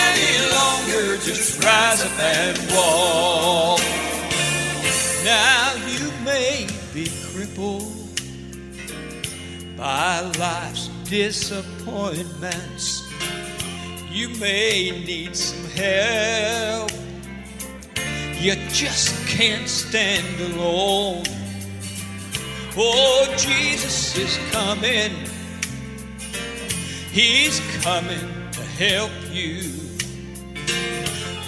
[1.17, 3.81] just rise up and walk.
[5.25, 7.91] Now you may be crippled
[9.77, 13.07] by life's disappointments.
[14.11, 16.91] You may need some help.
[18.39, 21.23] You just can't stand alone.
[22.77, 25.11] Oh, Jesus is coming.
[27.11, 29.80] He's coming to help you.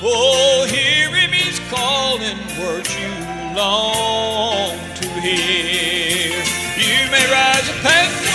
[0.06, 3.08] Oh, hear him, he's calling words you
[3.56, 6.44] long to hear.
[6.76, 8.33] You may rise up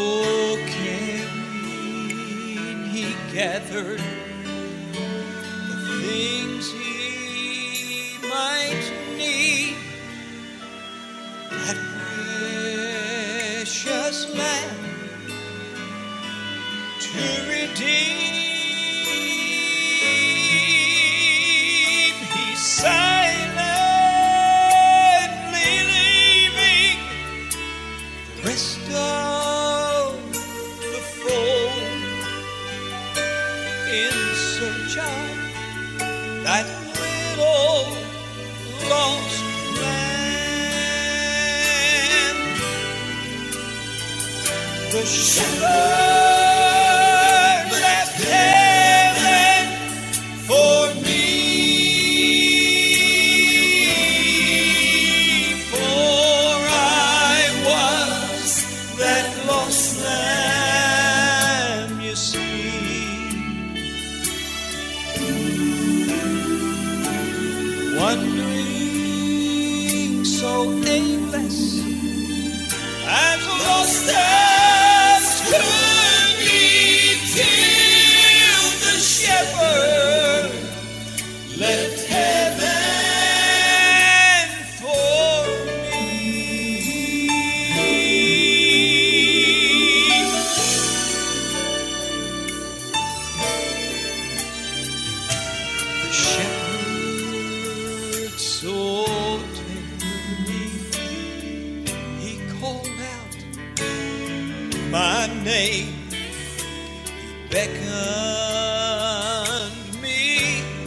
[0.00, 1.28] So caring,
[2.88, 4.02] he gathered
[5.68, 8.86] the things he might
[9.18, 9.76] need.
[11.50, 11.78] That
[13.58, 14.80] precious lamb
[17.00, 18.09] to redeem.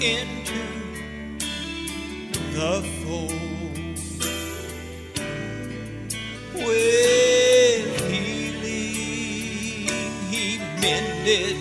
[0.04, 0.62] Into
[2.54, 3.99] the fold.
[6.54, 9.88] With healing,
[10.30, 10.45] he
[10.82, 11.58] mended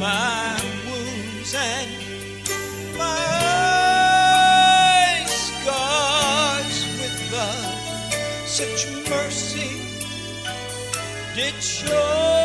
[0.00, 1.90] my wounds and
[2.98, 3.24] my
[5.28, 7.78] scars with love.
[8.44, 9.72] Such mercy
[11.36, 12.37] did show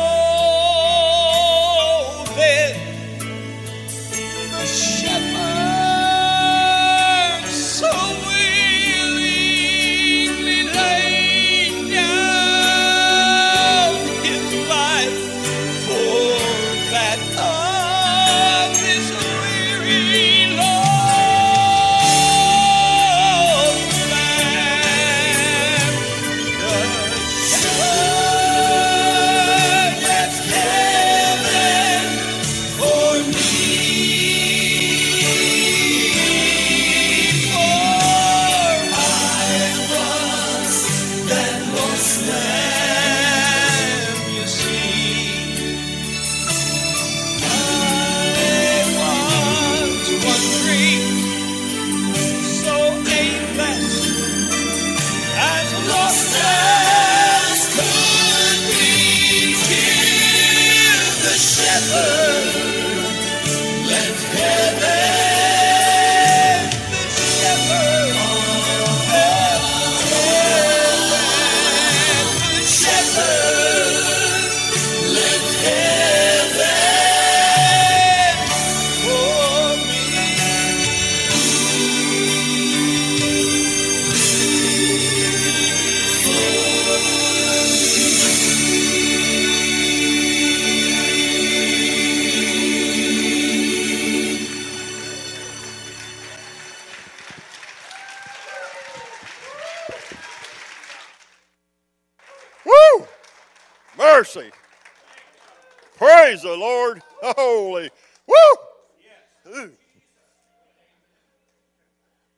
[106.04, 107.00] Praise the Lord.
[107.22, 107.90] Holy.
[108.26, 109.54] Woo!
[109.56, 109.72] Ooh.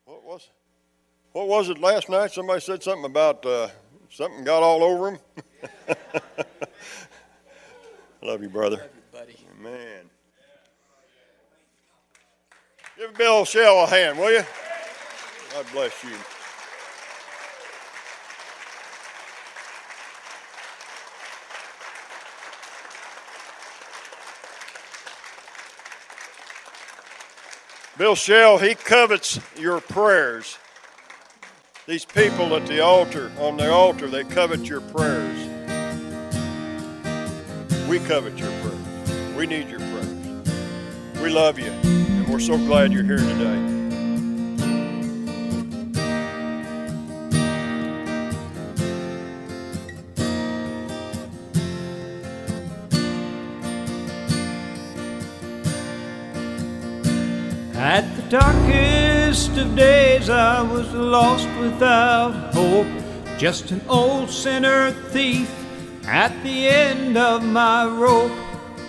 [0.05, 0.49] What was
[1.33, 2.31] what was it last night?
[2.31, 3.67] Somebody said something about uh,
[4.09, 5.19] something got all over him.
[8.21, 8.77] Love you, brother.
[8.77, 9.35] Love you, buddy.
[9.61, 10.09] Man.
[12.97, 14.45] Give Bill Schell a hand, will you?
[15.51, 16.15] God bless you.
[27.97, 30.59] Bill Schell, he covets your prayers.
[31.87, 35.37] These people at the altar, on the altar, they covet your prayers.
[37.89, 39.35] We covet your prayers.
[39.35, 41.21] We need your prayers.
[41.23, 43.76] We love you, and we're so glad you're here today.
[58.29, 62.87] Darkest of days, I was lost without hope.
[63.37, 65.49] Just an old sinner thief
[66.05, 68.31] at the end of my rope.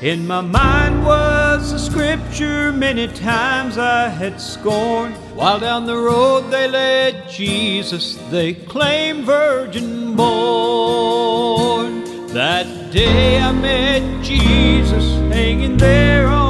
[0.03, 5.15] In my mind was a scripture many times I had scorned.
[5.35, 12.05] While down the road they led Jesus, they claimed virgin born.
[12.29, 16.48] That day I met Jesus hanging there on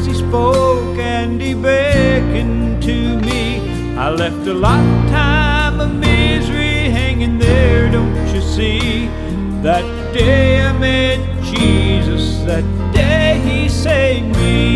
[0.00, 3.96] as he spoke and he beckoned to me.
[3.98, 9.08] I left a lifetime of misery hanging there, don't you see?
[9.62, 9.84] That
[10.14, 14.70] day I met Jesus, that day he saved me.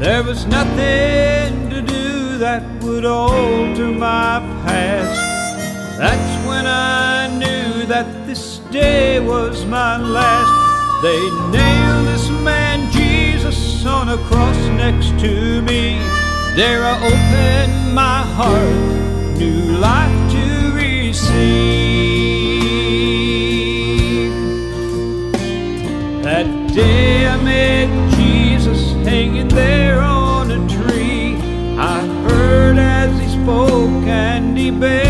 [0.00, 5.20] There was nothing to do that would alter my past.
[5.96, 10.55] That's when I knew that this day was my last.
[11.02, 15.98] They nailed this man Jesus on a cross next to me.
[16.54, 21.12] There I opened my heart, new life to receive.
[26.24, 31.36] That day I met Jesus hanging there on a tree.
[31.78, 35.05] I heard as he spoke and he beckoned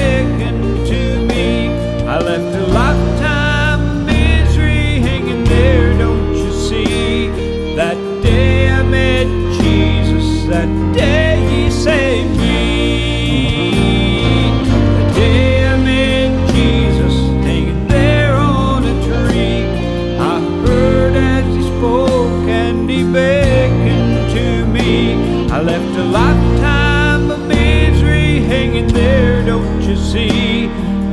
[29.87, 30.66] you see?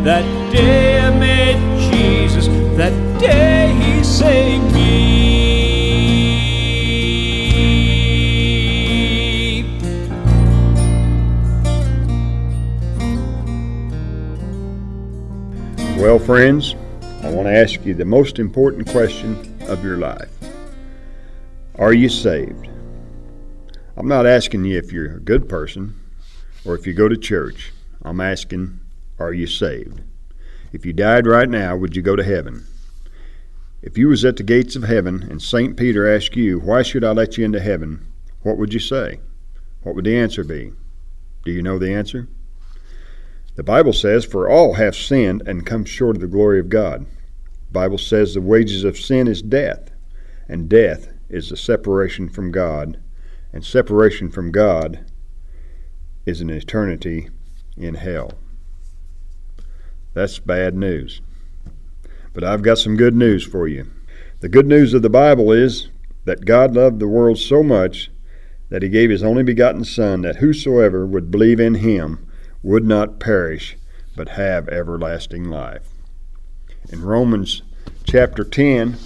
[0.03, 1.55] That day I met
[1.91, 2.47] Jesus,
[2.77, 5.53] that day he saved me.
[15.97, 16.75] Well, friends,
[17.21, 19.37] I want to ask you the most important question
[19.69, 20.31] of your life
[21.75, 22.67] Are you saved?
[23.95, 25.97] I'm not asking you if you're a good person
[26.65, 27.71] or if you go to church.
[28.05, 28.79] I'm asking,
[29.17, 30.01] Are you saved?
[30.73, 32.65] If you died right now, would you go to heaven?
[33.81, 35.77] If you was at the gates of heaven and St.
[35.77, 38.05] Peter asked you, Why should I let you into heaven?
[38.41, 39.19] What would you say?
[39.83, 40.73] What would the answer be?
[41.45, 42.27] Do you know the answer?
[43.55, 47.05] The Bible says, For all have sinned and come short of the glory of God.
[47.67, 49.91] The Bible says the wages of sin is death,
[50.49, 52.99] and death is the separation from God,
[53.53, 55.05] and separation from God
[56.25, 57.29] is an eternity
[57.77, 58.31] in hell.
[60.13, 61.21] That's bad news.
[62.33, 63.87] But I've got some good news for you.
[64.39, 65.89] The good news of the Bible is
[66.25, 68.11] that God loved the world so much
[68.69, 72.25] that he gave his only begotten Son, that whosoever would believe in him
[72.63, 73.77] would not perish,
[74.15, 75.87] but have everlasting life.
[76.91, 77.61] In Romans
[78.03, 78.97] chapter 10,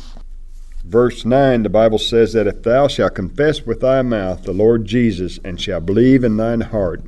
[0.84, 4.86] verse 9, the Bible says that if thou shalt confess with thy mouth the Lord
[4.86, 7.03] Jesus, and shalt believe in thine heart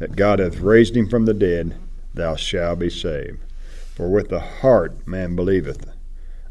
[0.00, 1.76] that God hath raised him from the dead,
[2.14, 3.38] thou shalt be saved.
[3.94, 5.90] For with the heart man believeth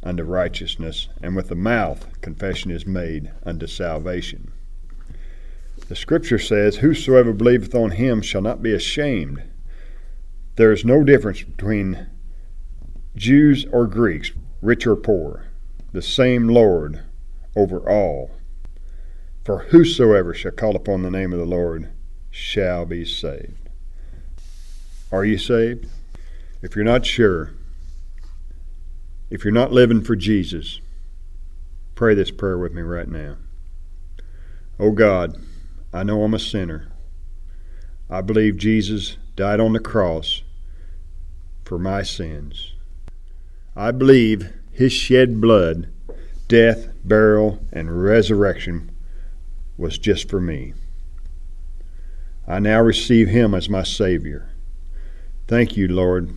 [0.04, 4.52] unto righteousness, and with the mouth confession is made unto salvation.
[5.88, 9.42] The Scripture says, Whosoever believeth on him shall not be ashamed.
[10.56, 12.06] There is no difference between
[13.16, 14.32] Jews or Greeks,
[14.62, 15.48] rich or poor,
[15.92, 17.02] the same Lord
[17.56, 18.30] over all.
[19.44, 21.90] For whosoever shall call upon the name of the Lord
[22.32, 23.70] shall be saved.
[25.12, 25.88] Are you saved?
[26.62, 27.52] If you're not sure,
[29.30, 30.82] if you're not living for Jesus,
[31.96, 33.38] pray this prayer with me right now.
[34.80, 35.38] Oh God,
[35.92, 36.92] I know I'm a sinner.
[38.10, 40.44] I believe Jesus died on the cross
[41.64, 42.74] for my sins.
[43.76, 45.90] I believe his shed blood,
[46.48, 48.92] death, burial, and resurrection
[49.78, 50.74] was just for me.
[52.50, 54.50] I now receive him as my Savior.
[55.48, 56.34] Thank you, Lord.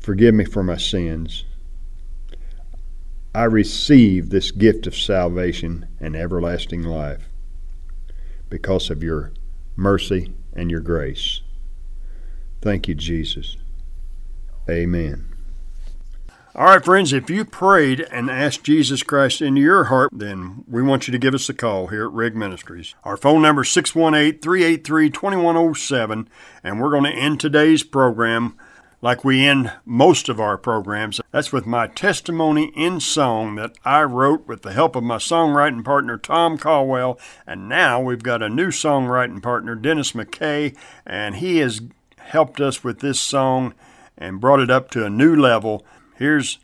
[0.00, 1.44] Forgive me for my sins.
[3.32, 7.28] I receive this gift of salvation and everlasting life
[8.48, 9.32] because of your
[9.76, 11.42] mercy and your grace.
[12.60, 13.56] Thank you, Jesus.
[14.68, 15.29] Amen.
[16.52, 20.82] All right, friends, if you prayed and asked Jesus Christ into your heart, then we
[20.82, 22.96] want you to give us a call here at Rig Ministries.
[23.04, 26.28] Our phone number is 618 383 2107,
[26.64, 28.56] and we're going to end today's program
[29.00, 31.20] like we end most of our programs.
[31.30, 35.84] That's with my testimony in song that I wrote with the help of my songwriting
[35.84, 37.16] partner, Tom Caldwell.
[37.46, 40.76] And now we've got a new songwriting partner, Dennis McKay,
[41.06, 41.80] and he has
[42.18, 43.72] helped us with this song
[44.18, 45.86] and brought it up to a new level.
[46.20, 46.58] Here's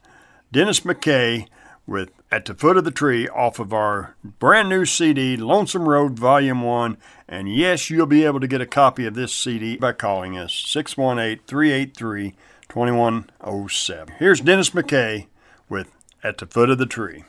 [0.53, 1.49] Dennis McKay
[1.87, 6.19] with At the Foot of the Tree off of our brand new CD, Lonesome Road
[6.19, 6.99] Volume 1.
[7.27, 10.53] And yes, you'll be able to get a copy of this CD by calling us
[10.53, 12.35] 618 383
[12.69, 14.15] 2107.
[14.19, 15.27] Here's Dennis McKay
[15.71, 15.91] with
[16.23, 17.25] At the Foot of the Tree.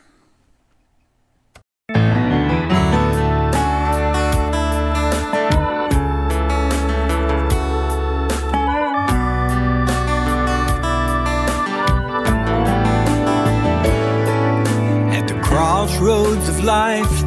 [16.67, 17.23] Life,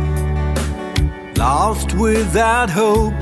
[1.38, 3.14] lost without hope.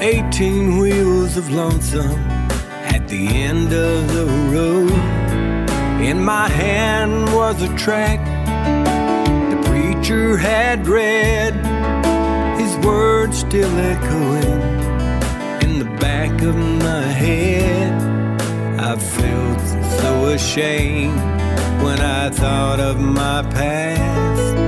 [0.00, 2.18] Eighteen wheels of lonesome
[2.94, 4.90] at the end of the road.
[6.02, 8.18] In my hand was a track
[9.52, 11.54] the preacher had read,
[12.60, 14.60] his words still echoing
[15.62, 17.92] in the back of my head.
[18.80, 19.60] I felt
[20.00, 21.20] so ashamed
[21.84, 24.67] when I thought of my past.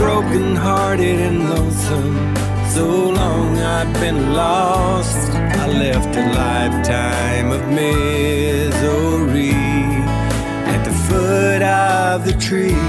[0.00, 2.34] broken hearted and lonesome,
[2.74, 5.30] So long I'd been lost,
[5.62, 9.52] I left a lifetime of misery
[10.72, 12.80] at the foot of the tree.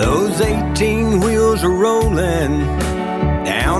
[0.00, 2.81] Those 18 wheels are rolling